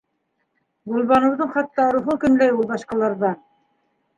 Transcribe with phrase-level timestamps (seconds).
[0.93, 3.39] Гөлбаныуҙың хатта рухын көнләй ул башҡаларҙан.